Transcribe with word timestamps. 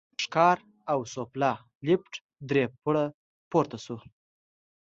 ښکار 0.23 0.57
او 0.91 0.99
سوفله، 1.13 1.51
لېفټ 1.85 2.13
درې 2.49 2.63
پوړه 2.81 3.05
پورته 3.51 3.77
شو. 3.85 3.97